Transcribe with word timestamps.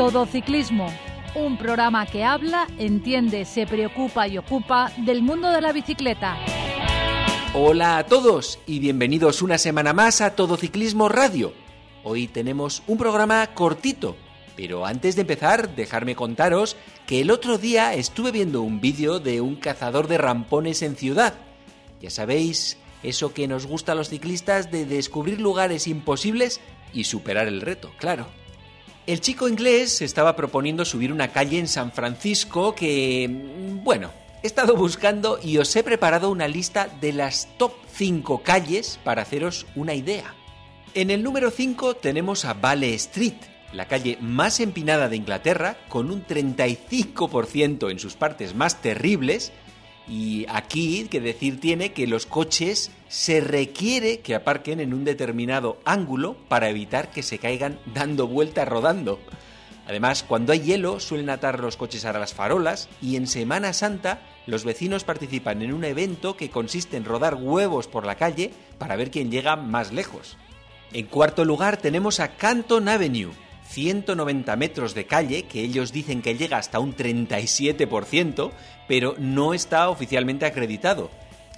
Todo 0.00 0.24
Ciclismo, 0.24 0.86
un 1.34 1.58
programa 1.58 2.06
que 2.06 2.24
habla, 2.24 2.66
entiende, 2.78 3.44
se 3.44 3.66
preocupa 3.66 4.26
y 4.26 4.38
ocupa 4.38 4.90
del 4.96 5.20
mundo 5.20 5.50
de 5.50 5.60
la 5.60 5.74
bicicleta. 5.74 6.38
Hola 7.52 7.98
a 7.98 8.06
todos 8.06 8.58
y 8.66 8.78
bienvenidos 8.78 9.42
una 9.42 9.58
semana 9.58 9.92
más 9.92 10.22
a 10.22 10.34
Todo 10.34 10.56
Ciclismo 10.56 11.10
Radio. 11.10 11.52
Hoy 12.02 12.28
tenemos 12.28 12.82
un 12.86 12.96
programa 12.96 13.46
cortito, 13.48 14.16
pero 14.56 14.86
antes 14.86 15.16
de 15.16 15.20
empezar, 15.20 15.76
dejarme 15.76 16.16
contaros 16.16 16.78
que 17.06 17.20
el 17.20 17.30
otro 17.30 17.58
día 17.58 17.92
estuve 17.92 18.32
viendo 18.32 18.62
un 18.62 18.80
vídeo 18.80 19.20
de 19.20 19.42
un 19.42 19.56
cazador 19.56 20.08
de 20.08 20.16
rampones 20.16 20.80
en 20.80 20.96
ciudad. 20.96 21.34
Ya 22.00 22.08
sabéis, 22.08 22.78
eso 23.02 23.34
que 23.34 23.46
nos 23.46 23.66
gusta 23.66 23.92
a 23.92 23.96
los 23.96 24.08
ciclistas 24.08 24.70
de 24.70 24.86
descubrir 24.86 25.42
lugares 25.42 25.86
imposibles 25.86 26.62
y 26.94 27.04
superar 27.04 27.48
el 27.48 27.60
reto, 27.60 27.90
claro. 27.98 28.39
El 29.06 29.20
chico 29.20 29.48
inglés 29.48 30.02
estaba 30.02 30.36
proponiendo 30.36 30.84
subir 30.84 31.12
una 31.12 31.32
calle 31.32 31.58
en 31.58 31.68
San 31.68 31.90
Francisco 31.90 32.74
que, 32.74 33.28
mm, 33.28 33.82
bueno, 33.82 34.10
he 34.42 34.46
estado 34.46 34.76
buscando 34.76 35.38
y 35.42 35.58
os 35.58 35.74
he 35.74 35.82
preparado 35.82 36.30
una 36.30 36.48
lista 36.48 36.88
de 37.00 37.12
las 37.12 37.48
top 37.58 37.72
5 37.92 38.42
calles 38.42 38.98
para 39.02 39.22
haceros 39.22 39.66
una 39.74 39.94
idea. 39.94 40.34
En 40.94 41.10
el 41.10 41.22
número 41.22 41.50
5 41.50 41.94
tenemos 41.94 42.44
a 42.44 42.54
Vale 42.54 42.94
Street, 42.94 43.34
la 43.72 43.86
calle 43.86 44.18
más 44.20 44.60
empinada 44.60 45.08
de 45.08 45.16
Inglaterra, 45.16 45.78
con 45.88 46.10
un 46.10 46.26
35% 46.26 47.90
en 47.90 47.98
sus 47.98 48.14
partes 48.16 48.54
más 48.54 48.82
terribles 48.82 49.52
y 50.10 50.44
aquí, 50.48 51.06
que 51.08 51.20
decir 51.20 51.60
tiene 51.60 51.92
que 51.92 52.08
los 52.08 52.26
coches 52.26 52.90
se 53.06 53.40
requiere 53.40 54.18
que 54.18 54.34
aparquen 54.34 54.80
en 54.80 54.92
un 54.92 55.04
determinado 55.04 55.78
ángulo 55.84 56.36
para 56.48 56.68
evitar 56.68 57.12
que 57.12 57.22
se 57.22 57.38
caigan 57.38 57.78
dando 57.94 58.26
vueltas 58.26 58.66
rodando. 58.66 59.20
Además, 59.86 60.24
cuando 60.24 60.52
hay 60.52 60.62
hielo 60.62 60.98
suelen 60.98 61.30
atar 61.30 61.60
los 61.60 61.76
coches 61.76 62.04
a 62.04 62.12
las 62.12 62.34
farolas 62.34 62.88
y 63.00 63.14
en 63.14 63.28
Semana 63.28 63.72
Santa 63.72 64.20
los 64.46 64.64
vecinos 64.64 65.04
participan 65.04 65.62
en 65.62 65.72
un 65.72 65.84
evento 65.84 66.36
que 66.36 66.50
consiste 66.50 66.96
en 66.96 67.04
rodar 67.04 67.36
huevos 67.36 67.86
por 67.86 68.04
la 68.04 68.16
calle 68.16 68.50
para 68.78 68.96
ver 68.96 69.12
quién 69.12 69.30
llega 69.30 69.54
más 69.54 69.92
lejos. 69.92 70.36
En 70.92 71.06
cuarto 71.06 71.44
lugar 71.44 71.76
tenemos 71.76 72.18
a 72.18 72.34
Canton 72.34 72.88
Avenue, 72.88 73.30
190 73.70 74.56
metros 74.56 74.94
de 74.94 75.06
calle, 75.06 75.44
que 75.44 75.62
ellos 75.62 75.92
dicen 75.92 76.22
que 76.22 76.36
llega 76.36 76.58
hasta 76.58 76.80
un 76.80 76.96
37%, 76.96 78.50
pero 78.88 79.14
no 79.18 79.54
está 79.54 79.88
oficialmente 79.88 80.44
acreditado. 80.44 81.10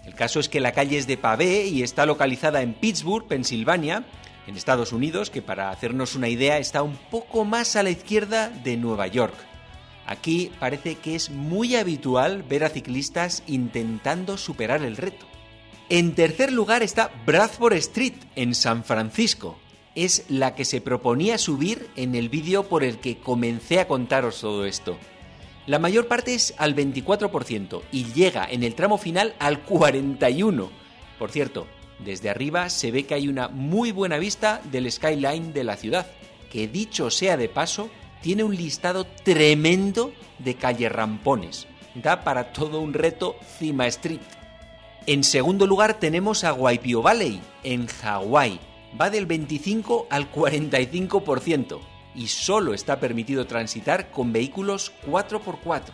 El 0.04 0.14
caso 0.14 0.38
es 0.38 0.48
que 0.48 0.60
la 0.60 0.72
calle 0.72 0.98
es 0.98 1.06
de 1.06 1.16
pavé 1.16 1.66
y 1.66 1.82
está 1.82 2.04
localizada 2.04 2.60
en 2.60 2.74
Pittsburgh, 2.74 3.26
Pensilvania, 3.26 4.04
en 4.46 4.56
Estados 4.56 4.92
Unidos, 4.92 5.30
que 5.30 5.40
para 5.40 5.70
hacernos 5.70 6.14
una 6.14 6.28
idea 6.28 6.58
está 6.58 6.82
un 6.82 6.96
poco 7.10 7.44
más 7.44 7.76
a 7.76 7.82
la 7.82 7.90
izquierda 7.90 8.48
de 8.48 8.76
Nueva 8.76 9.06
York. 9.06 9.34
Aquí 10.06 10.50
parece 10.58 10.96
que 10.96 11.14
es 11.14 11.30
muy 11.30 11.76
habitual 11.76 12.42
ver 12.42 12.64
a 12.64 12.68
ciclistas 12.68 13.42
intentando 13.46 14.36
superar 14.36 14.82
el 14.82 14.96
reto. 14.96 15.26
En 15.88 16.14
tercer 16.14 16.52
lugar 16.52 16.82
está 16.82 17.10
Bradford 17.24 17.74
Street, 17.74 18.14
en 18.34 18.54
San 18.54 18.82
Francisco, 18.82 19.58
es 19.94 20.24
la 20.28 20.54
que 20.54 20.64
se 20.64 20.80
proponía 20.80 21.38
subir 21.38 21.90
en 21.96 22.14
el 22.14 22.28
vídeo 22.28 22.64
por 22.64 22.84
el 22.84 22.98
que 22.98 23.18
comencé 23.18 23.80
a 23.80 23.88
contaros 23.88 24.40
todo 24.40 24.64
esto. 24.64 24.96
La 25.66 25.78
mayor 25.78 26.08
parte 26.08 26.34
es 26.34 26.54
al 26.58 26.74
24% 26.74 27.82
y 27.92 28.04
llega 28.12 28.46
en 28.50 28.64
el 28.64 28.74
tramo 28.74 28.98
final 28.98 29.34
al 29.38 29.64
41%. 29.64 30.70
Por 31.18 31.30
cierto, 31.30 31.68
desde 32.04 32.30
arriba 32.30 32.68
se 32.68 32.90
ve 32.90 33.04
que 33.04 33.14
hay 33.14 33.28
una 33.28 33.48
muy 33.48 33.92
buena 33.92 34.18
vista 34.18 34.60
del 34.72 34.90
skyline 34.90 35.52
de 35.52 35.64
la 35.64 35.76
ciudad, 35.76 36.06
que 36.50 36.66
dicho 36.66 37.10
sea 37.10 37.36
de 37.36 37.48
paso, 37.48 37.90
tiene 38.22 38.42
un 38.42 38.56
listado 38.56 39.04
tremendo 39.04 40.12
de 40.38 40.54
calle 40.54 40.88
rampones. 40.88 41.66
Da 41.94 42.24
para 42.24 42.52
todo 42.52 42.80
un 42.80 42.94
reto 42.94 43.36
Cima 43.58 43.86
Street. 43.86 44.20
En 45.06 45.22
segundo 45.22 45.66
lugar 45.66 46.00
tenemos 46.00 46.42
a 46.44 46.52
Waipio 46.52 47.02
Valley, 47.02 47.40
en 47.62 47.86
Hawái, 47.86 48.58
va 49.00 49.10
del 49.10 49.26
25 49.26 50.06
al 50.10 50.30
45% 50.30 51.80
y 52.14 52.28
solo 52.28 52.74
está 52.74 53.00
permitido 53.00 53.46
transitar 53.46 54.10
con 54.10 54.32
vehículos 54.32 54.92
4x4. 55.06 55.92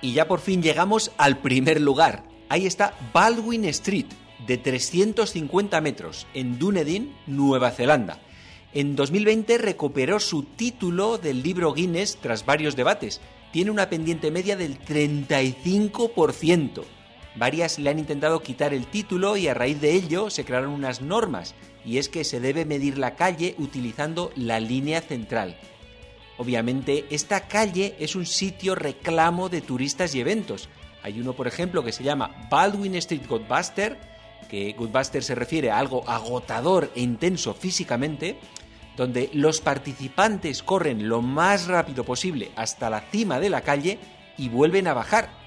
Y 0.00 0.12
ya 0.12 0.26
por 0.26 0.40
fin 0.40 0.62
llegamos 0.62 1.12
al 1.16 1.38
primer 1.38 1.80
lugar. 1.80 2.24
Ahí 2.48 2.66
está 2.66 2.94
Baldwin 3.12 3.64
Street, 3.66 4.06
de 4.46 4.58
350 4.58 5.80
metros, 5.80 6.26
en 6.34 6.58
Dunedin, 6.58 7.14
Nueva 7.26 7.70
Zelanda. 7.70 8.18
En 8.74 8.96
2020 8.96 9.58
recuperó 9.58 10.18
su 10.18 10.42
título 10.42 11.18
del 11.18 11.42
libro 11.42 11.72
Guinness 11.72 12.16
tras 12.16 12.46
varios 12.46 12.74
debates. 12.74 13.20
Tiene 13.52 13.70
una 13.70 13.90
pendiente 13.90 14.30
media 14.30 14.56
del 14.56 14.80
35%. 14.80 16.82
Varias 17.34 17.78
le 17.78 17.88
han 17.90 17.98
intentado 17.98 18.42
quitar 18.42 18.74
el 18.74 18.86
título 18.86 19.36
y 19.36 19.48
a 19.48 19.54
raíz 19.54 19.80
de 19.80 19.92
ello 19.92 20.28
se 20.28 20.44
crearon 20.44 20.70
unas 20.70 21.00
normas 21.00 21.54
y 21.84 21.98
es 21.98 22.08
que 22.08 22.24
se 22.24 22.40
debe 22.40 22.64
medir 22.64 22.98
la 22.98 23.14
calle 23.16 23.54
utilizando 23.58 24.30
la 24.36 24.60
línea 24.60 25.00
central. 25.00 25.56
Obviamente, 26.36 27.06
esta 27.10 27.48
calle 27.48 27.94
es 27.98 28.16
un 28.16 28.26
sitio 28.26 28.74
reclamo 28.74 29.48
de 29.48 29.60
turistas 29.60 30.14
y 30.14 30.20
eventos. 30.20 30.68
Hay 31.02 31.20
uno, 31.20 31.32
por 31.32 31.46
ejemplo, 31.46 31.82
que 31.82 31.92
se 31.92 32.04
llama 32.04 32.48
Baldwin 32.50 32.96
Street 32.96 33.26
Godbuster, 33.26 33.98
que 34.48 34.72
Godbuster 34.72 35.22
se 35.22 35.34
refiere 35.34 35.70
a 35.70 35.78
algo 35.78 36.08
agotador 36.08 36.90
e 36.94 37.00
intenso 37.00 37.54
físicamente, 37.54 38.38
donde 38.96 39.30
los 39.32 39.60
participantes 39.60 40.62
corren 40.62 41.08
lo 41.08 41.22
más 41.22 41.66
rápido 41.66 42.04
posible 42.04 42.50
hasta 42.56 42.90
la 42.90 43.00
cima 43.00 43.40
de 43.40 43.50
la 43.50 43.62
calle 43.62 43.98
y 44.36 44.48
vuelven 44.48 44.86
a 44.86 44.94
bajar 44.94 45.41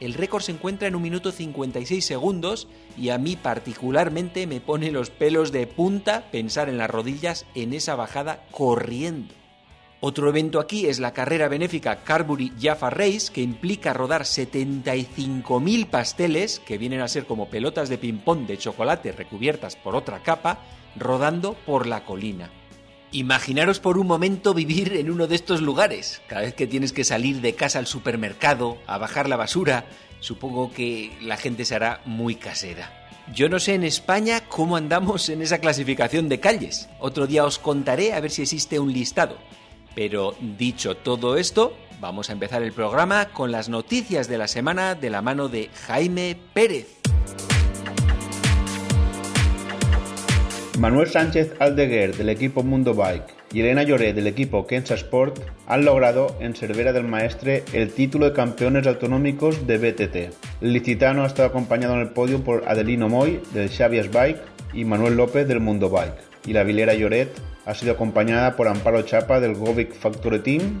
el 0.00 0.14
récord 0.14 0.42
se 0.42 0.52
encuentra 0.52 0.88
en 0.88 0.94
un 0.94 1.02
minuto 1.02 1.30
56 1.30 2.04
segundos 2.04 2.68
y 2.96 3.10
a 3.10 3.18
mí 3.18 3.36
particularmente 3.36 4.46
me 4.46 4.60
pone 4.60 4.90
los 4.90 5.10
pelos 5.10 5.52
de 5.52 5.66
punta 5.66 6.24
pensar 6.32 6.68
en 6.68 6.78
las 6.78 6.90
rodillas 6.90 7.46
en 7.54 7.74
esa 7.74 7.94
bajada 7.94 8.44
corriendo. 8.50 9.34
Otro 10.02 10.30
evento 10.30 10.60
aquí 10.60 10.86
es 10.86 10.98
la 10.98 11.12
carrera 11.12 11.48
benéfica 11.48 11.96
Carbury 12.04 12.54
Jaffa 12.58 12.88
Race, 12.88 13.30
que 13.30 13.42
implica 13.42 13.92
rodar 13.92 14.22
75.000 14.22 15.86
pasteles, 15.90 16.58
que 16.58 16.78
vienen 16.78 17.02
a 17.02 17.08
ser 17.08 17.26
como 17.26 17.50
pelotas 17.50 17.90
de 17.90 17.98
ping-pong 17.98 18.46
de 18.46 18.56
chocolate 18.56 19.12
recubiertas 19.12 19.76
por 19.76 19.94
otra 19.94 20.22
capa, 20.22 20.60
rodando 20.96 21.52
por 21.66 21.86
la 21.86 22.06
colina. 22.06 22.50
Imaginaros 23.12 23.80
por 23.80 23.98
un 23.98 24.06
momento 24.06 24.54
vivir 24.54 24.92
en 24.92 25.10
uno 25.10 25.26
de 25.26 25.34
estos 25.34 25.60
lugares. 25.60 26.22
Cada 26.28 26.42
vez 26.42 26.54
que 26.54 26.68
tienes 26.68 26.92
que 26.92 27.02
salir 27.02 27.40
de 27.40 27.54
casa 27.54 27.80
al 27.80 27.88
supermercado, 27.88 28.78
a 28.86 28.98
bajar 28.98 29.28
la 29.28 29.36
basura, 29.36 29.84
supongo 30.20 30.72
que 30.72 31.10
la 31.20 31.36
gente 31.36 31.64
se 31.64 31.74
hará 31.74 32.00
muy 32.04 32.36
casera. 32.36 33.08
Yo 33.34 33.48
no 33.48 33.58
sé 33.58 33.74
en 33.74 33.82
España 33.82 34.42
cómo 34.48 34.76
andamos 34.76 35.28
en 35.28 35.42
esa 35.42 35.58
clasificación 35.58 36.28
de 36.28 36.38
calles. 36.38 36.88
Otro 37.00 37.26
día 37.26 37.44
os 37.44 37.58
contaré 37.58 38.12
a 38.12 38.20
ver 38.20 38.30
si 38.30 38.42
existe 38.42 38.78
un 38.78 38.92
listado. 38.92 39.38
Pero 39.96 40.36
dicho 40.40 40.96
todo 40.96 41.36
esto, 41.36 41.76
vamos 42.00 42.30
a 42.30 42.32
empezar 42.32 42.62
el 42.62 42.72
programa 42.72 43.26
con 43.26 43.50
las 43.50 43.68
noticias 43.68 44.28
de 44.28 44.38
la 44.38 44.46
semana 44.46 44.94
de 44.94 45.10
la 45.10 45.20
mano 45.20 45.48
de 45.48 45.68
Jaime 45.86 46.38
Pérez. 46.54 46.99
Manuel 50.80 51.08
Sánchez 51.08 51.56
Aldeguer 51.58 52.16
del 52.16 52.30
equipo 52.30 52.62
Mundo 52.62 52.94
Bike 52.94 53.34
y 53.52 53.60
Elena 53.60 53.82
Lloré 53.82 54.14
del 54.14 54.26
equipo 54.26 54.66
Kensa 54.66 54.94
Sport 54.94 55.38
han 55.66 55.84
logrado 55.84 56.34
en 56.40 56.54
Cervera 56.54 56.94
del 56.94 57.04
Maestre 57.04 57.64
el 57.74 57.92
título 57.92 58.24
de 58.24 58.32
campeones 58.32 58.86
autonómicos 58.86 59.66
de 59.66 59.76
BTT. 59.76 60.16
El 60.62 60.72
licitano 60.72 61.22
ha 61.22 61.26
estado 61.26 61.50
acompañado 61.50 61.92
en 61.96 62.00
el 62.00 62.08
podio 62.08 62.42
por 62.42 62.66
Adelino 62.66 63.10
Moy 63.10 63.42
del 63.52 63.68
Xavias 63.68 64.10
Bike 64.10 64.40
y 64.72 64.86
Manuel 64.86 65.18
López 65.18 65.46
del 65.46 65.60
Mundo 65.60 65.90
Bike. 65.90 66.16
Y 66.46 66.54
la 66.54 66.64
vilera 66.64 66.94
Lloret 66.94 67.28
ha 67.66 67.74
sido 67.74 67.92
acompañada 67.92 68.56
por 68.56 68.66
Amparo 68.66 69.02
Chapa 69.02 69.38
del 69.38 69.56
Govic 69.56 69.92
Factory 69.92 70.38
Team 70.38 70.80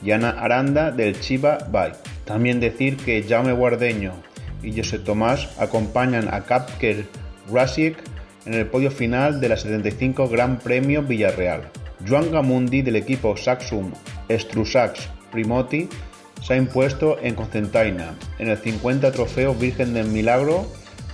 y 0.00 0.12
Ana 0.12 0.30
Aranda 0.30 0.92
del 0.92 1.18
Chiva 1.18 1.58
Bike. 1.72 1.96
También 2.24 2.60
decir 2.60 2.98
que 2.98 3.24
Jaume 3.28 3.52
Guardeño 3.52 4.12
y 4.62 4.76
José 4.76 5.00
Tomás 5.00 5.48
acompañan 5.58 6.32
a 6.32 6.44
Kapker 6.44 7.04
Rasiek 7.52 7.96
en 8.46 8.54
el 8.54 8.66
podio 8.66 8.90
final 8.90 9.40
de 9.40 9.48
la 9.48 9.56
75 9.56 10.28
Gran 10.28 10.58
Premio 10.58 11.02
Villarreal. 11.02 11.62
Joan 12.08 12.30
Gamundi 12.30 12.82
del 12.82 12.96
equipo 12.96 13.36
Saxum 13.36 13.92
Strusax 14.30 15.08
Primoti 15.30 15.88
se 16.42 16.54
ha 16.54 16.56
impuesto 16.56 17.18
en 17.22 17.34
Concentaina 17.34 18.14
en 18.38 18.48
el 18.48 18.56
50 18.56 19.12
Trofeo 19.12 19.54
Virgen 19.54 19.92
del 19.92 20.06
Milagro 20.06 20.66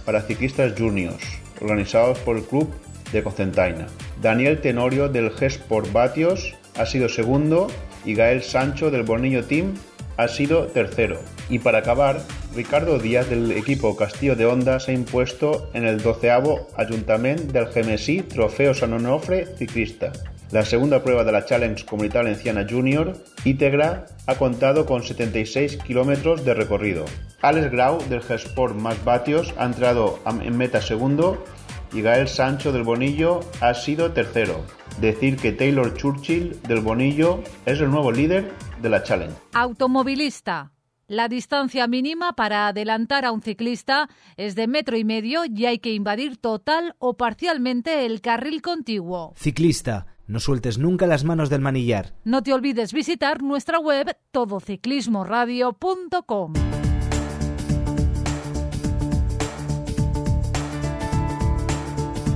para 0.04 0.22
ciclistas 0.22 0.74
juniors, 0.78 1.24
organizados 1.60 2.18
por 2.20 2.36
el 2.36 2.44
club 2.44 2.72
de 3.12 3.22
Concentaina. 3.22 3.86
Daniel 4.22 4.60
Tenorio 4.60 5.08
del 5.08 5.32
G-Sport 5.32 5.92
Batios 5.92 6.54
ha 6.78 6.86
sido 6.86 7.08
segundo 7.08 7.66
y 8.04 8.14
Gael 8.14 8.42
Sancho 8.42 8.90
del 8.90 9.02
Bonillo 9.02 9.44
Team 9.44 9.74
ha 10.16 10.28
sido 10.28 10.66
tercero. 10.66 11.20
Y 11.48 11.58
para 11.58 11.78
acabar, 11.78 12.20
Ricardo 12.56 12.98
Díaz 12.98 13.28
del 13.28 13.52
equipo 13.52 13.94
Castillo 13.96 14.34
de 14.34 14.46
Onda 14.46 14.80
se 14.80 14.92
ha 14.92 14.94
impuesto 14.94 15.68
en 15.74 15.84
el 15.84 16.00
doceavo 16.00 16.68
Ayuntamiento 16.74 17.52
del 17.52 17.66
Gemesí 17.66 18.22
Trofeo 18.22 18.72
San 18.72 18.94
Onofre 18.94 19.44
Ciclista. 19.58 20.10
La 20.52 20.64
segunda 20.64 21.02
prueba 21.02 21.22
de 21.22 21.32
la 21.32 21.44
Challenge 21.44 21.84
Comunidad 21.84 22.22
Valenciana 22.22 22.66
Junior, 22.68 23.12
íntegra, 23.44 24.06
ha 24.26 24.36
contado 24.36 24.86
con 24.86 25.02
76 25.02 25.76
kilómetros 25.86 26.46
de 26.46 26.54
recorrido. 26.54 27.04
Alex 27.42 27.70
Grau 27.70 27.98
del 28.08 28.22
G-Sport 28.22 28.74
más 28.74 29.04
vatios 29.04 29.52
ha 29.58 29.66
entrado 29.66 30.18
en 30.26 30.56
meta 30.56 30.80
segundo 30.80 31.44
y 31.92 32.00
Gael 32.00 32.26
Sancho 32.26 32.72
del 32.72 32.84
Bonillo 32.84 33.40
ha 33.60 33.74
sido 33.74 34.12
tercero. 34.12 34.64
Decir 34.98 35.36
que 35.36 35.52
Taylor 35.52 35.94
Churchill 35.94 36.58
del 36.62 36.80
Bonillo 36.80 37.42
es 37.66 37.80
el 37.80 37.90
nuevo 37.90 38.10
líder 38.10 38.50
de 38.80 38.88
la 38.88 39.02
Challenge. 39.02 39.34
Automovilista. 39.52 40.72
La 41.08 41.28
distancia 41.28 41.86
mínima 41.86 42.32
para 42.32 42.66
adelantar 42.66 43.24
a 43.24 43.30
un 43.30 43.40
ciclista 43.40 44.08
es 44.36 44.56
de 44.56 44.66
metro 44.66 44.96
y 44.96 45.04
medio 45.04 45.42
y 45.44 45.66
hay 45.66 45.78
que 45.78 45.92
invadir 45.92 46.36
total 46.36 46.96
o 46.98 47.16
parcialmente 47.16 48.06
el 48.06 48.20
carril 48.20 48.60
contiguo. 48.60 49.32
Ciclista, 49.36 50.08
no 50.26 50.40
sueltes 50.40 50.78
nunca 50.78 51.06
las 51.06 51.22
manos 51.22 51.48
del 51.48 51.60
manillar. 51.60 52.12
No 52.24 52.42
te 52.42 52.52
olvides 52.52 52.92
visitar 52.92 53.40
nuestra 53.40 53.78
web 53.78 54.16
todociclismoradio.com. 54.32 56.54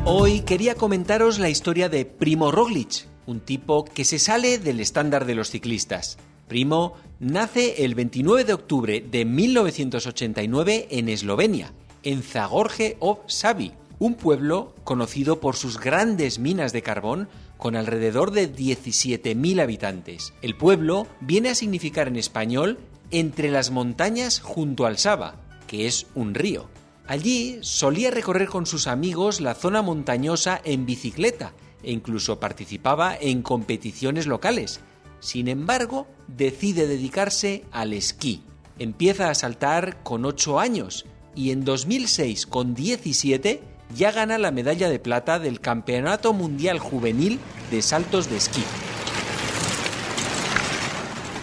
Hoy 0.05 0.43
quería 0.43 0.77
comentaros 0.77 1.41
la 1.41 1.49
historia 1.49 1.89
de 1.89 2.05
Primo 2.05 2.53
Roglic, 2.53 3.09
un 3.27 3.41
tipo 3.41 3.85
que 3.85 4.05
se 4.05 4.21
sale 4.21 4.59
del 4.59 4.79
estándar 4.79 5.25
de 5.25 5.35
los 5.35 5.51
ciclistas. 5.51 6.19
Primo 6.47 6.95
nace 7.21 7.85
el 7.85 7.95
29 7.95 8.45
de 8.45 8.55
octubre 8.55 9.05
de 9.09 9.27
1989 9.27 10.89
en 10.91 11.11
Eslovenia, 11.11 11.73
en 12.03 12.23
Zagorje 12.23 12.97
o 12.99 13.23
Savi, 13.27 13.73
un 13.99 14.15
pueblo 14.15 14.75
conocido 14.85 15.39
por 15.39 15.55
sus 15.55 15.79
grandes 15.79 16.39
minas 16.39 16.73
de 16.73 16.81
carbón 16.83 17.29
con 17.59 17.77
alrededor 17.77 18.31
de 18.31 18.51
17.000 18.51 19.61
habitantes. 19.61 20.33
El 20.41 20.57
pueblo 20.57 21.07
viene 21.21 21.51
a 21.51 21.55
significar 21.55 22.09
en 22.09 22.17
español 22.17 22.79
entre 23.11 23.51
las 23.51 23.71
montañas 23.71 24.41
junto 24.41 24.87
al 24.87 24.97
Saba, 24.97 25.35
que 25.67 25.87
es 25.87 26.07
un 26.15 26.35
río. 26.35 26.71
Allí 27.07 27.59
solía 27.61 28.11
recorrer 28.11 28.49
con 28.49 28.65
sus 28.65 28.87
amigos 28.87 29.43
la 29.43 29.55
zona 29.55 29.83
montañosa 29.83 30.59
en 30.65 30.87
bicicleta 30.87 31.53
e 31.83 31.93
incluso 31.93 32.41
participaba 32.41 33.15
en 33.21 33.43
competiciones 33.43 34.27
locales, 34.27 34.81
sin 35.21 35.49
embargo, 35.49 36.07
decide 36.27 36.87
dedicarse 36.87 37.65
al 37.71 37.93
esquí. 37.93 38.43
Empieza 38.79 39.31
a 39.31 39.35
saltar 39.35 40.03
con 40.03 40.25
8 40.25 40.59
años 40.59 41.07
y 41.35 41.51
en 41.51 41.65
2006, 41.65 42.47
con 42.47 42.75
17, 42.75 43.63
ya 43.95 44.13
gana 44.13 44.39
la 44.39 44.51
medalla 44.51 44.89
de 44.89 44.99
plata 44.99 45.39
del 45.39 45.61
Campeonato 45.61 46.33
Mundial 46.33 46.79
Juvenil 46.79 47.39
de 47.71 47.83
Saltos 47.83 48.31
de 48.31 48.37
Esquí. 48.37 48.65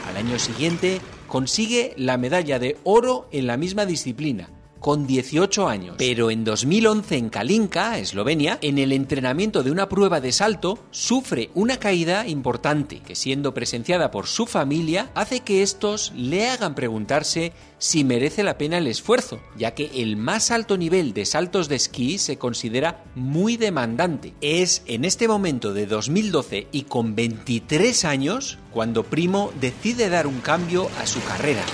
Al 0.09 0.18
año 0.18 0.39
siguiente, 0.39 1.00
consigue 1.27 1.94
la 1.97 2.18
medalla 2.18 2.57
de 2.57 2.77
oro 2.83 3.27
en 3.31 3.47
la 3.47 3.57
misma 3.57 3.85
disciplina, 3.85 4.50
con 4.87 5.05
18 5.05 5.67
años. 5.67 5.95
Pero 5.97 6.31
en 6.31 6.45
2011 6.45 7.17
en 7.17 7.29
Kalinka, 7.29 7.99
Eslovenia, 7.99 8.57
en 8.61 8.77
el 8.77 8.93
entrenamiento 8.93 9.61
de 9.61 9.69
una 9.69 9.89
prueba 9.89 10.21
de 10.21 10.31
salto, 10.31 10.79
sufre 10.91 11.49
una 11.55 11.75
caída 11.75 12.25
importante 12.25 13.01
que 13.01 13.13
siendo 13.13 13.53
presenciada 13.53 14.11
por 14.11 14.27
su 14.27 14.45
familia 14.45 15.11
hace 15.13 15.41
que 15.41 15.61
estos 15.61 16.13
le 16.15 16.47
hagan 16.49 16.73
preguntarse 16.73 17.51
si 17.79 18.05
merece 18.05 18.43
la 18.43 18.57
pena 18.57 18.77
el 18.77 18.87
esfuerzo, 18.87 19.41
ya 19.57 19.75
que 19.75 19.91
el 19.93 20.15
más 20.15 20.51
alto 20.51 20.77
nivel 20.77 21.13
de 21.13 21.25
saltos 21.25 21.67
de 21.67 21.75
esquí 21.75 22.17
se 22.17 22.37
considera 22.37 23.03
muy 23.13 23.57
demandante. 23.57 24.35
Es 24.39 24.83
en 24.85 25.03
este 25.03 25.27
momento 25.27 25.73
de 25.73 25.85
2012 25.85 26.67
y 26.71 26.83
con 26.83 27.13
23 27.13 28.05
años 28.05 28.57
cuando 28.71 29.03
Primo 29.03 29.51
decide 29.59 30.07
dar 30.07 30.27
un 30.27 30.39
cambio 30.39 30.87
a 30.97 31.05
su 31.05 31.21
carrera. 31.25 31.65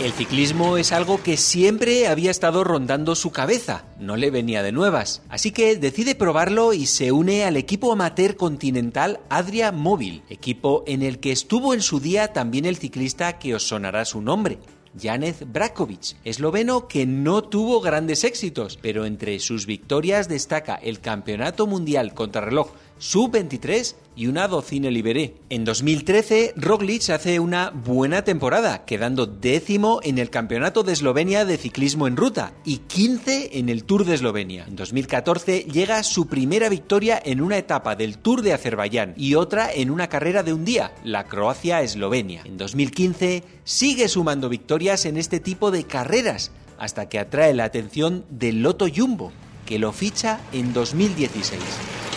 El 0.00 0.12
ciclismo 0.12 0.76
es 0.76 0.92
algo 0.92 1.20
que 1.24 1.36
siempre 1.36 2.06
había 2.06 2.30
estado 2.30 2.62
rondando 2.62 3.16
su 3.16 3.32
cabeza, 3.32 3.84
no 3.98 4.14
le 4.14 4.30
venía 4.30 4.62
de 4.62 4.70
nuevas, 4.70 5.22
así 5.28 5.50
que 5.50 5.74
decide 5.74 6.14
probarlo 6.14 6.72
y 6.72 6.86
se 6.86 7.10
une 7.10 7.42
al 7.42 7.56
equipo 7.56 7.90
amateur 7.90 8.36
continental 8.36 9.18
Adria 9.28 9.72
Móvil, 9.72 10.22
equipo 10.28 10.84
en 10.86 11.02
el 11.02 11.18
que 11.18 11.32
estuvo 11.32 11.74
en 11.74 11.82
su 11.82 11.98
día 11.98 12.32
también 12.32 12.64
el 12.64 12.76
ciclista 12.76 13.40
que 13.40 13.56
os 13.56 13.64
sonará 13.64 14.04
su 14.04 14.22
nombre, 14.22 14.60
Janez 14.96 15.44
Brakovic, 15.46 16.16
esloveno 16.24 16.86
que 16.86 17.04
no 17.04 17.42
tuvo 17.42 17.80
grandes 17.80 18.22
éxitos, 18.22 18.78
pero 18.80 19.04
entre 19.04 19.40
sus 19.40 19.66
victorias 19.66 20.28
destaca 20.28 20.76
el 20.76 21.00
Campeonato 21.00 21.66
Mundial 21.66 22.14
Contrarreloj 22.14 22.70
sub-23 22.98 23.94
y 24.18 24.26
una 24.26 24.48
docina 24.48 24.90
liberé. 24.90 25.34
En 25.48 25.64
2013, 25.64 26.54
Roglic 26.56 27.08
hace 27.10 27.38
una 27.38 27.70
buena 27.70 28.22
temporada, 28.22 28.84
quedando 28.84 29.26
décimo 29.26 30.00
en 30.02 30.18
el 30.18 30.28
Campeonato 30.28 30.82
de 30.82 30.92
Eslovenia 30.92 31.44
de 31.44 31.56
Ciclismo 31.56 32.08
en 32.08 32.16
Ruta 32.16 32.52
y 32.64 32.78
15 32.78 33.58
en 33.58 33.68
el 33.68 33.84
Tour 33.84 34.04
de 34.04 34.14
Eslovenia. 34.14 34.64
En 34.66 34.74
2014 34.74 35.66
llega 35.70 36.02
su 36.02 36.26
primera 36.26 36.68
victoria 36.68 37.22
en 37.24 37.40
una 37.40 37.58
etapa 37.58 37.94
del 37.94 38.18
Tour 38.18 38.42
de 38.42 38.52
Azerbaiyán 38.52 39.14
y 39.16 39.36
otra 39.36 39.72
en 39.72 39.90
una 39.90 40.08
carrera 40.08 40.42
de 40.42 40.52
un 40.52 40.64
día, 40.64 40.92
la 41.04 41.24
Croacia-Eslovenia. 41.24 42.42
En 42.44 42.58
2015 42.58 43.44
sigue 43.62 44.08
sumando 44.08 44.48
victorias 44.48 45.04
en 45.04 45.16
este 45.16 45.38
tipo 45.38 45.70
de 45.70 45.84
carreras, 45.84 46.50
hasta 46.78 47.08
que 47.08 47.20
atrae 47.20 47.54
la 47.54 47.64
atención 47.64 48.24
del 48.30 48.62
Loto 48.62 48.86
Jumbo, 48.92 49.32
que 49.64 49.78
lo 49.78 49.92
ficha 49.92 50.40
en 50.52 50.72
2016. 50.72 52.07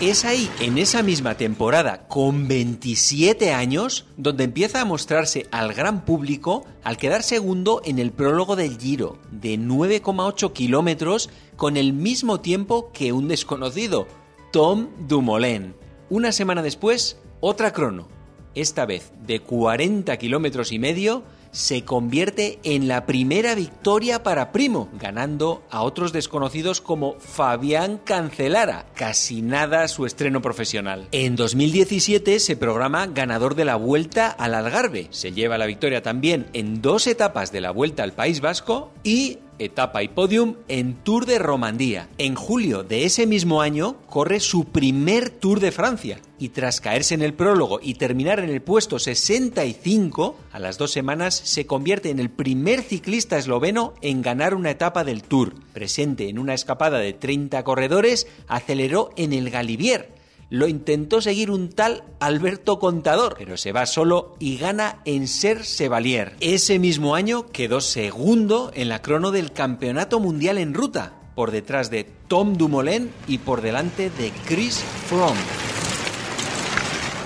Es 0.00 0.24
ahí, 0.24 0.48
en 0.60 0.78
esa 0.78 1.02
misma 1.02 1.34
temporada, 1.34 2.06
con 2.06 2.46
27 2.46 3.52
años, 3.52 4.06
donde 4.16 4.44
empieza 4.44 4.80
a 4.80 4.84
mostrarse 4.84 5.48
al 5.50 5.74
gran 5.74 6.04
público 6.04 6.64
al 6.84 6.96
quedar 6.96 7.24
segundo 7.24 7.82
en 7.84 7.98
el 7.98 8.12
prólogo 8.12 8.54
del 8.54 8.78
Giro, 8.78 9.18
de 9.32 9.58
9,8 9.58 10.52
kilómetros, 10.52 11.30
con 11.56 11.76
el 11.76 11.94
mismo 11.94 12.40
tiempo 12.40 12.92
que 12.92 13.12
un 13.12 13.26
desconocido, 13.26 14.06
Tom 14.52 14.90
Dumoulin. 15.08 15.74
Una 16.10 16.30
semana 16.30 16.62
después, 16.62 17.18
otra 17.40 17.72
crono, 17.72 18.06
esta 18.54 18.86
vez 18.86 19.10
de 19.26 19.40
40 19.40 20.16
kilómetros 20.16 20.70
y 20.70 20.78
medio, 20.78 21.24
se 21.50 21.84
convierte 21.84 22.58
en 22.62 22.88
la 22.88 23.06
primera 23.06 23.54
victoria 23.54 24.22
para 24.22 24.52
Primo, 24.52 24.88
ganando 24.98 25.62
a 25.70 25.82
otros 25.82 26.12
desconocidos 26.12 26.80
como 26.80 27.18
Fabián 27.18 28.00
Cancelara, 28.04 28.86
casi 28.94 29.42
nada 29.42 29.88
su 29.88 30.06
estreno 30.06 30.42
profesional. 30.42 31.08
En 31.12 31.36
2017 31.36 32.40
se 32.40 32.56
programa 32.56 33.06
ganador 33.06 33.54
de 33.54 33.64
la 33.64 33.76
Vuelta 33.76 34.28
al 34.30 34.54
Algarve, 34.54 35.08
se 35.10 35.32
lleva 35.32 35.58
la 35.58 35.66
victoria 35.66 36.02
también 36.02 36.46
en 36.52 36.82
dos 36.82 37.06
etapas 37.06 37.52
de 37.52 37.60
la 37.60 37.70
Vuelta 37.70 38.02
al 38.02 38.12
País 38.12 38.40
Vasco 38.40 38.92
y 39.02 39.38
etapa 39.58 40.02
y 40.02 40.08
podium 40.08 40.56
en 40.68 40.94
Tour 40.94 41.26
de 41.26 41.38
Romandía. 41.38 42.08
En 42.18 42.34
julio 42.34 42.82
de 42.82 43.04
ese 43.04 43.26
mismo 43.26 43.60
año 43.60 43.96
corre 44.06 44.40
su 44.40 44.66
primer 44.66 45.30
Tour 45.30 45.60
de 45.60 45.72
Francia 45.72 46.20
y 46.38 46.50
tras 46.50 46.80
caerse 46.80 47.14
en 47.14 47.22
el 47.22 47.34
prólogo 47.34 47.80
y 47.82 47.94
terminar 47.94 48.38
en 48.38 48.50
el 48.50 48.62
puesto 48.62 48.98
65, 48.98 50.36
a 50.52 50.58
las 50.58 50.78
dos 50.78 50.92
semanas 50.92 51.34
se 51.34 51.66
convierte 51.66 52.10
en 52.10 52.20
el 52.20 52.30
primer 52.30 52.82
ciclista 52.82 53.38
esloveno 53.38 53.94
en 54.02 54.22
ganar 54.22 54.54
una 54.54 54.70
etapa 54.70 55.04
del 55.04 55.22
Tour. 55.22 55.54
Presente 55.72 56.28
en 56.28 56.38
una 56.38 56.54
escapada 56.54 56.98
de 56.98 57.12
30 57.12 57.62
corredores, 57.64 58.26
aceleró 58.46 59.10
en 59.16 59.32
el 59.32 59.50
Galivier, 59.50 60.17
lo 60.50 60.66
intentó 60.66 61.20
seguir 61.20 61.50
un 61.50 61.70
tal 61.70 62.04
Alberto 62.20 62.78
Contador, 62.78 63.34
pero 63.38 63.56
se 63.56 63.72
va 63.72 63.86
solo 63.86 64.36
y 64.38 64.56
gana 64.56 65.00
en 65.04 65.28
Ser 65.28 65.64
Sevalier. 65.64 66.36
Ese 66.40 66.78
mismo 66.78 67.14
año 67.14 67.46
quedó 67.46 67.80
segundo 67.80 68.70
en 68.74 68.88
la 68.88 69.02
crono 69.02 69.30
del 69.30 69.52
Campeonato 69.52 70.20
Mundial 70.20 70.58
en 70.58 70.74
Ruta, 70.74 71.12
por 71.34 71.50
detrás 71.50 71.90
de 71.90 72.04
Tom 72.28 72.54
Dumoulin 72.56 73.10
y 73.26 73.38
por 73.38 73.60
delante 73.60 74.10
de 74.10 74.32
Chris 74.46 74.82
Froome. 75.06 75.40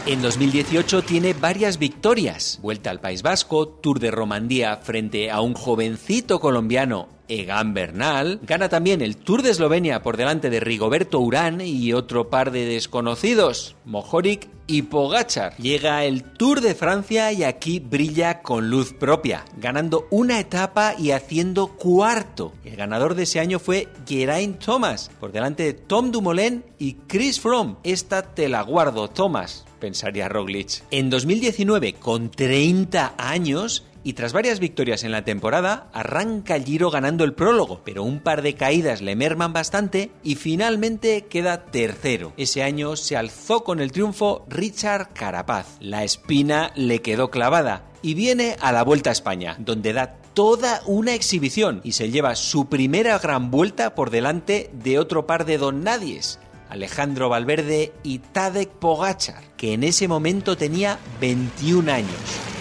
En 0.05 0.21
2018 0.21 1.03
tiene 1.03 1.33
varias 1.33 1.79
victorias. 1.79 2.59
Vuelta 2.61 2.91
al 2.91 3.01
País 3.01 3.23
Vasco, 3.23 3.69
Tour 3.69 4.01
de 4.01 4.11
Romandía 4.11 4.79
frente 4.79 5.31
a 5.31 5.41
un 5.41 5.55
jovencito 5.55 6.41
colombiano 6.41 7.09
Egan 7.29 7.75
Bernal. 7.75 8.41
Gana 8.43 8.69
también 8.69 9.01
el 9.01 9.17
Tour 9.17 9.43
de 9.43 9.51
Eslovenia 9.51 10.03
por 10.03 10.17
delante 10.17 10.51
de 10.51 10.61
Rigoberto 10.61 11.21
Urán 11.21 11.61
y 11.61 11.93
otro 11.93 12.31
par 12.31 12.51
de 12.51 12.67
desconocidos, 12.67 13.77
Mohoric 13.85 14.49
y 14.67 14.83
Pogachar. 14.83 15.57
Llega 15.57 16.05
el 16.05 16.23
Tour 16.23 16.61
de 16.61 16.75
Francia 16.75 17.33
y 17.33 17.45
aquí 17.45 17.79
brilla 17.81 18.43
con 18.43 18.71
luz 18.71 18.93
propia, 18.93 19.45
ganando 19.57 20.07
una 20.11 20.41
etapa 20.41 20.95
y 20.99 21.11
haciendo 21.11 21.69
cuarto. 21.69 22.53
El 22.65 22.77
ganador 22.77 23.15
de 23.15 23.25
ese 23.25 23.41
año 23.41 23.59
fue 23.59 23.89
Geraint 24.07 24.63
Thomas, 24.65 25.11
por 25.21 25.33
delante 25.33 25.65
de 25.65 25.73
Tom 25.75 26.11
Dumoulin 26.11 26.65
y 26.79 26.95
Chris 27.07 27.41
Froome. 27.41 27.77
Esta 27.83 28.35
te 28.35 28.49
la 28.49 28.63
guardo, 28.63 29.09
Thomas 29.09 29.65
pensaría 29.83 30.29
Roglic. 30.29 30.85
En 30.93 31.11
2019, 31.11 31.95
con 31.95 32.31
30 32.31 33.15
años, 33.19 33.85
y 34.05 34.15
tras 34.15 34.33
varias 34.33 34.59
victorias 34.61 35.05
en 35.05 35.13
la 35.13 35.25
temporada, 35.25 35.89
arranca 35.93 36.57
el 36.57 36.65
Giro 36.65 36.91
ganando 36.91 37.25
el 37.25 37.35
prólogo, 37.35 37.83
pero 37.85 38.03
un 38.03 38.21
par 38.21 38.43
de 38.43 38.55
caídas 38.55 39.03
le 39.03 39.17
merman 39.17 39.53
bastante 39.53 40.11
y 40.23 40.35
finalmente 40.35 41.27
queda 41.27 41.67
tercero. 41.67 42.33
Ese 42.37 42.63
año 42.63 42.97
se 42.97 43.17
alzó 43.17 43.65
con 43.65 43.81
el 43.81 43.93
triunfo 43.93 44.45
Richard 44.49 45.13
Carapaz. 45.13 45.77
La 45.81 46.05
espina 46.05 46.73
le 46.75 47.01
quedó 47.01 47.31
clavada 47.31 47.85
y 48.03 48.15
viene 48.15 48.57
a 48.61 48.73
la 48.73 48.83
Vuelta 48.83 49.11
a 49.11 49.13
España, 49.13 49.57
donde 49.59 49.93
da 49.93 50.17
toda 50.35 50.83
una 50.87 51.15
exhibición 51.15 51.81
y 51.85 51.93
se 51.93 52.11
lleva 52.11 52.35
su 52.37 52.69
primera 52.69 53.19
gran 53.19 53.51
vuelta 53.51 53.95
por 53.95 54.11
delante 54.11 54.71
de 54.73 54.99
otro 54.99 55.27
par 55.27 55.45
de 55.45 55.59
don 55.59 55.85
nadies, 55.85 56.39
Alejandro 56.69 57.29
Valverde 57.29 57.93
y 58.03 58.19
Tadek 58.19 58.71
Pogachar, 58.71 59.45
que 59.57 59.75
en 59.75 59.85
ese 59.85 60.09
momento 60.09 60.57
tenía 60.57 60.99
21 61.21 61.93
años. 61.93 62.52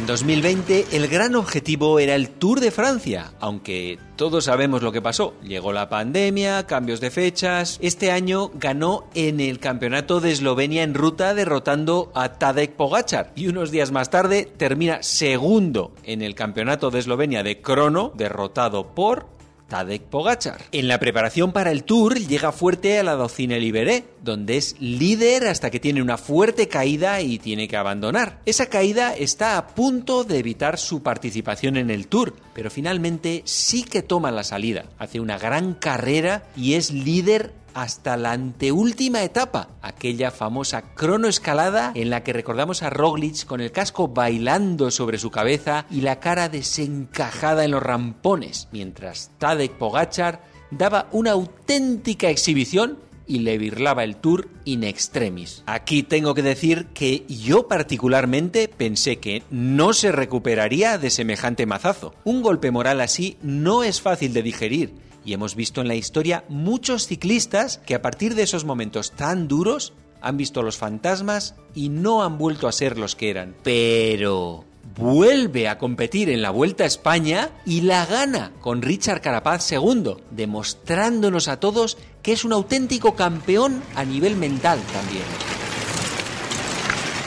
En 0.00 0.06
2020 0.06 0.86
el 0.92 1.08
gran 1.08 1.36
objetivo 1.36 1.98
era 1.98 2.14
el 2.14 2.30
Tour 2.30 2.60
de 2.60 2.70
Francia, 2.70 3.34
aunque 3.38 3.98
todos 4.16 4.46
sabemos 4.46 4.80
lo 4.80 4.92
que 4.92 5.02
pasó. 5.02 5.34
Llegó 5.42 5.74
la 5.74 5.90
pandemia, 5.90 6.66
cambios 6.66 7.02
de 7.02 7.10
fechas. 7.10 7.78
Este 7.82 8.10
año 8.10 8.50
ganó 8.54 9.04
en 9.14 9.40
el 9.40 9.58
Campeonato 9.58 10.20
de 10.20 10.32
Eslovenia 10.32 10.84
en 10.84 10.94
ruta 10.94 11.34
derrotando 11.34 12.10
a 12.14 12.38
Tadek 12.38 12.76
Pogachar 12.76 13.32
y 13.36 13.48
unos 13.48 13.70
días 13.70 13.92
más 13.92 14.08
tarde 14.08 14.50
termina 14.56 15.02
segundo 15.02 15.92
en 16.04 16.22
el 16.22 16.34
Campeonato 16.34 16.90
de 16.90 17.00
Eslovenia 17.00 17.42
de 17.42 17.60
crono 17.60 18.10
derrotado 18.16 18.94
por 18.94 19.26
Tadek 19.70 20.02
Pogachar. 20.02 20.60
En 20.72 20.88
la 20.88 21.00
preparación 21.00 21.52
para 21.52 21.70
el 21.70 21.84
Tour 21.84 22.18
llega 22.18 22.52
fuerte 22.52 22.98
a 22.98 23.02
la 23.02 23.14
docina 23.14 23.56
Liberé, 23.56 24.04
donde 24.22 24.58
es 24.58 24.76
líder 24.80 25.46
hasta 25.46 25.70
que 25.70 25.80
tiene 25.80 26.02
una 26.02 26.18
fuerte 26.18 26.68
caída 26.68 27.22
y 27.22 27.38
tiene 27.38 27.68
que 27.68 27.78
abandonar. 27.78 28.40
Esa 28.44 28.66
caída 28.66 29.14
está 29.14 29.56
a 29.56 29.68
punto 29.68 30.24
de 30.24 30.38
evitar 30.38 30.78
su 30.78 31.02
participación 31.02 31.78
en 31.78 31.88
el 31.88 32.08
Tour, 32.08 32.34
pero 32.52 32.70
finalmente 32.70 33.42
sí 33.46 33.84
que 33.84 34.02
toma 34.02 34.30
la 34.30 34.44
salida. 34.44 34.84
Hace 34.98 35.20
una 35.20 35.38
gran 35.38 35.72
carrera 35.74 36.42
y 36.56 36.74
es 36.74 36.90
líder 36.90 37.52
hasta 37.74 38.16
la 38.16 38.32
anteúltima 38.32 39.22
etapa, 39.22 39.68
aquella 39.82 40.30
famosa 40.30 40.82
cronoescalada 40.94 41.92
en 41.94 42.10
la 42.10 42.22
que 42.22 42.32
recordamos 42.32 42.82
a 42.82 42.90
Roglic 42.90 43.44
con 43.44 43.60
el 43.60 43.72
casco 43.72 44.08
bailando 44.08 44.90
sobre 44.90 45.18
su 45.18 45.30
cabeza 45.30 45.86
y 45.90 46.00
la 46.00 46.20
cara 46.20 46.48
desencajada 46.48 47.64
en 47.64 47.72
los 47.72 47.82
rampones, 47.82 48.68
mientras 48.72 49.30
Tadek 49.38 49.72
Pogachar 49.72 50.42
daba 50.70 51.08
una 51.12 51.32
auténtica 51.32 52.30
exhibición 52.30 52.98
y 53.26 53.40
le 53.40 53.58
virlaba 53.58 54.02
el 54.02 54.16
tour 54.16 54.48
in 54.64 54.82
extremis. 54.82 55.62
Aquí 55.66 56.02
tengo 56.02 56.34
que 56.34 56.42
decir 56.42 56.86
que 56.86 57.24
yo 57.28 57.68
particularmente 57.68 58.66
pensé 58.66 59.18
que 59.18 59.44
no 59.50 59.92
se 59.92 60.10
recuperaría 60.10 60.98
de 60.98 61.10
semejante 61.10 61.64
mazazo. 61.64 62.12
Un 62.24 62.42
golpe 62.42 62.72
moral 62.72 63.00
así 63.00 63.36
no 63.40 63.84
es 63.84 64.00
fácil 64.00 64.32
de 64.32 64.42
digerir 64.42 65.09
y 65.24 65.32
hemos 65.32 65.54
visto 65.54 65.80
en 65.80 65.88
la 65.88 65.94
historia 65.94 66.44
muchos 66.48 67.06
ciclistas 67.06 67.78
que 67.78 67.94
a 67.94 68.02
partir 68.02 68.34
de 68.34 68.42
esos 68.42 68.64
momentos 68.64 69.12
tan 69.12 69.48
duros 69.48 69.92
han 70.20 70.36
visto 70.36 70.62
los 70.62 70.76
fantasmas 70.76 71.54
y 71.74 71.88
no 71.88 72.22
han 72.22 72.38
vuelto 72.38 72.68
a 72.68 72.72
ser 72.72 72.98
los 72.98 73.16
que 73.16 73.30
eran. 73.30 73.54
Pero 73.62 74.64
vuelve 74.96 75.68
a 75.68 75.78
competir 75.78 76.30
en 76.30 76.42
la 76.42 76.50
Vuelta 76.50 76.84
a 76.84 76.86
España 76.86 77.50
y 77.64 77.82
la 77.82 78.06
gana 78.06 78.52
con 78.60 78.82
Richard 78.82 79.20
Carapaz 79.20 79.62
segundo, 79.62 80.20
demostrándonos 80.30 81.48
a 81.48 81.58
todos 81.58 81.96
que 82.22 82.32
es 82.32 82.44
un 82.44 82.52
auténtico 82.52 83.14
campeón 83.14 83.82
a 83.94 84.04
nivel 84.04 84.36
mental 84.36 84.78
también. 84.92 85.59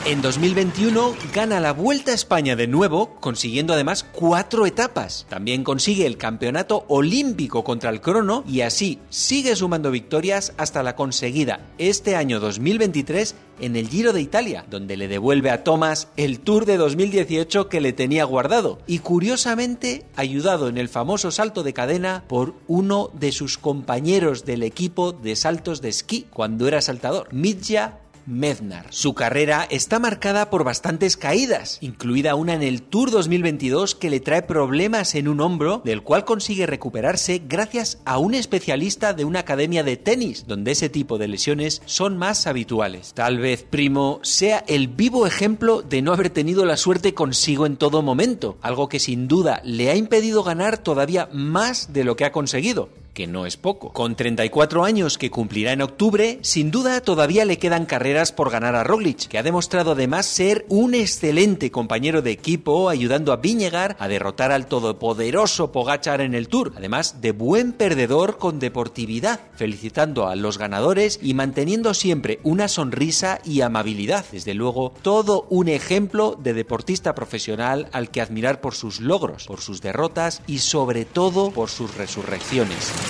En 0.06 0.20
2021 0.20 1.14
gana 1.32 1.60
la 1.60 1.72
Vuelta 1.72 2.10
a 2.10 2.14
España 2.14 2.56
de 2.56 2.66
nuevo, 2.66 3.16
consiguiendo 3.20 3.72
además 3.72 4.04
cuatro 4.04 4.66
etapas. 4.66 5.24
También 5.30 5.64
consigue 5.64 6.04
el 6.04 6.18
campeonato 6.18 6.84
olímpico 6.88 7.64
contra 7.64 7.88
el 7.88 8.02
crono 8.02 8.44
y 8.46 8.60
así 8.60 8.98
sigue 9.08 9.56
sumando 9.56 9.90
victorias 9.90 10.52
hasta 10.58 10.82
la 10.82 10.94
conseguida 10.94 11.60
este 11.78 12.16
año 12.16 12.38
2023 12.38 13.34
en 13.60 13.76
el 13.76 13.88
Giro 13.88 14.12
de 14.12 14.20
Italia, 14.20 14.66
donde 14.68 14.98
le 14.98 15.08
devuelve 15.08 15.48
a 15.48 15.64
Thomas 15.64 16.08
el 16.18 16.40
Tour 16.40 16.66
de 16.66 16.76
2018 16.76 17.70
que 17.70 17.80
le 17.80 17.94
tenía 17.94 18.24
guardado 18.24 18.80
y 18.86 18.98
curiosamente 18.98 20.04
ayudado 20.16 20.68
en 20.68 20.76
el 20.76 20.90
famoso 20.90 21.30
salto 21.30 21.62
de 21.62 21.72
cadena 21.72 22.24
por 22.28 22.54
uno 22.66 23.10
de 23.14 23.32
sus 23.32 23.56
compañeros 23.56 24.44
del 24.44 24.64
equipo 24.64 25.12
de 25.12 25.34
saltos 25.34 25.80
de 25.80 25.88
esquí 25.88 26.26
cuando 26.28 26.68
era 26.68 26.82
saltador, 26.82 27.32
Mitja 27.32 28.00
Mednar. 28.26 28.86
Su 28.90 29.14
carrera 29.14 29.66
está 29.70 29.98
marcada 29.98 30.50
por 30.50 30.64
bastantes 30.64 31.16
caídas, 31.16 31.78
incluida 31.80 32.34
una 32.34 32.54
en 32.54 32.62
el 32.62 32.82
Tour 32.82 33.10
2022 33.10 33.94
que 33.94 34.10
le 34.10 34.20
trae 34.20 34.42
problemas 34.42 35.14
en 35.14 35.28
un 35.28 35.40
hombro, 35.40 35.82
del 35.84 36.02
cual 36.02 36.24
consigue 36.24 36.66
recuperarse 36.66 37.42
gracias 37.46 37.98
a 38.04 38.18
un 38.18 38.34
especialista 38.34 39.12
de 39.12 39.24
una 39.24 39.40
academia 39.40 39.82
de 39.82 39.96
tenis, 39.96 40.46
donde 40.46 40.72
ese 40.72 40.88
tipo 40.88 41.18
de 41.18 41.28
lesiones 41.28 41.82
son 41.84 42.16
más 42.16 42.46
habituales. 42.46 43.12
Tal 43.14 43.38
vez 43.38 43.62
Primo 43.62 44.20
sea 44.22 44.64
el 44.66 44.88
vivo 44.88 45.26
ejemplo 45.26 45.82
de 45.82 46.02
no 46.02 46.12
haber 46.12 46.30
tenido 46.30 46.64
la 46.64 46.76
suerte 46.76 47.14
consigo 47.14 47.66
en 47.66 47.76
todo 47.76 48.02
momento, 48.02 48.56
algo 48.62 48.88
que 48.88 49.00
sin 49.00 49.28
duda 49.28 49.60
le 49.64 49.90
ha 49.90 49.96
impedido 49.96 50.42
ganar 50.42 50.78
todavía 50.78 51.28
más 51.32 51.92
de 51.92 52.04
lo 52.04 52.16
que 52.16 52.24
ha 52.24 52.32
conseguido 52.32 52.88
que 53.14 53.26
no 53.26 53.46
es 53.46 53.56
poco. 53.56 53.92
Con 53.92 54.16
34 54.16 54.84
años 54.84 55.16
que 55.16 55.30
cumplirá 55.30 55.72
en 55.72 55.80
octubre, 55.80 56.38
sin 56.42 56.70
duda 56.70 57.00
todavía 57.00 57.44
le 57.44 57.58
quedan 57.58 57.86
carreras 57.86 58.32
por 58.32 58.50
ganar 58.50 58.74
a 58.74 58.84
Roglic, 58.84 59.28
que 59.28 59.38
ha 59.38 59.42
demostrado 59.42 59.92
además 59.92 60.26
ser 60.26 60.66
un 60.68 60.94
excelente 60.94 61.70
compañero 61.70 62.20
de 62.20 62.32
equipo, 62.32 62.88
ayudando 62.88 63.32
a 63.32 63.36
Viñegar 63.36 63.96
a 63.98 64.08
derrotar 64.08 64.52
al 64.52 64.66
todopoderoso 64.66 65.72
Pogachar 65.72 66.20
en 66.20 66.34
el 66.34 66.48
Tour, 66.48 66.72
además 66.76 67.20
de 67.20 67.32
buen 67.32 67.72
perdedor 67.72 68.38
con 68.38 68.58
deportividad, 68.58 69.40
felicitando 69.54 70.26
a 70.26 70.34
los 70.34 70.58
ganadores 70.58 71.20
y 71.22 71.34
manteniendo 71.34 71.94
siempre 71.94 72.40
una 72.42 72.68
sonrisa 72.68 73.40
y 73.44 73.60
amabilidad. 73.60 74.24
Desde 74.32 74.54
luego, 74.54 74.92
todo 75.02 75.46
un 75.50 75.68
ejemplo 75.68 76.36
de 76.42 76.54
deportista 76.54 77.14
profesional 77.14 77.88
al 77.92 78.10
que 78.10 78.20
admirar 78.20 78.60
por 78.60 78.74
sus 78.74 79.00
logros, 79.00 79.46
por 79.46 79.60
sus 79.60 79.80
derrotas 79.80 80.42
y 80.46 80.58
sobre 80.58 81.04
todo 81.04 81.50
por 81.52 81.70
sus 81.70 81.94
resurrecciones. 81.96 83.03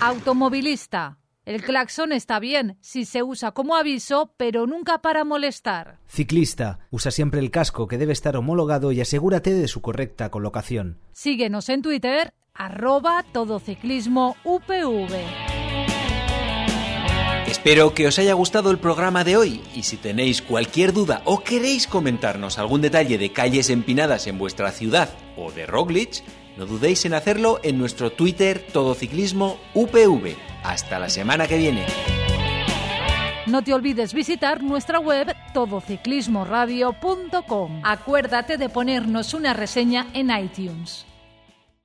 Automovilista. 0.00 1.18
El 1.46 1.62
claxon 1.62 2.12
está 2.12 2.38
bien 2.38 2.76
si 2.80 3.04
se 3.06 3.22
usa 3.22 3.52
como 3.52 3.76
aviso, 3.76 4.34
pero 4.36 4.66
nunca 4.66 4.98
para 4.98 5.24
molestar. 5.24 6.00
Ciclista. 6.06 6.80
Usa 6.90 7.10
siempre 7.10 7.40
el 7.40 7.50
casco 7.50 7.88
que 7.88 7.96
debe 7.96 8.12
estar 8.12 8.36
homologado 8.36 8.92
y 8.92 9.00
asegúrate 9.00 9.54
de 9.54 9.68
su 9.68 9.80
correcta 9.80 10.30
colocación. 10.30 10.98
Síguenos 11.12 11.68
en 11.70 11.82
Twitter, 11.82 12.34
arroba 12.52 13.24
todociclismo 13.32 14.36
UPV. 14.44 15.14
Espero 17.46 17.94
que 17.94 18.08
os 18.08 18.18
haya 18.18 18.34
gustado 18.34 18.70
el 18.70 18.78
programa 18.78 19.24
de 19.24 19.36
hoy 19.36 19.62
y 19.74 19.84
si 19.84 19.96
tenéis 19.96 20.42
cualquier 20.42 20.92
duda 20.92 21.22
o 21.24 21.40
queréis 21.40 21.86
comentarnos 21.86 22.58
algún 22.58 22.82
detalle 22.82 23.18
de 23.18 23.32
calles 23.32 23.70
empinadas 23.70 24.26
en 24.26 24.36
vuestra 24.36 24.72
ciudad 24.72 25.08
o 25.36 25.52
de 25.52 25.64
Roglic, 25.64 26.22
no 26.56 26.66
dudéis 26.66 27.04
en 27.04 27.14
hacerlo 27.14 27.60
en 27.62 27.78
nuestro 27.78 28.10
Twitter 28.10 28.66
Todociclismo 28.72 29.58
UPV. 29.74 30.34
Hasta 30.62 30.98
la 30.98 31.08
semana 31.08 31.46
que 31.46 31.58
viene. 31.58 31.86
No 33.46 33.62
te 33.62 33.72
olvides 33.72 34.12
visitar 34.12 34.60
nuestra 34.62 34.98
web 34.98 35.32
todociclismoradio.com. 35.54 37.80
Acuérdate 37.84 38.56
de 38.56 38.68
ponernos 38.68 39.34
una 39.34 39.52
reseña 39.52 40.08
en 40.14 40.36
iTunes. 40.36 41.06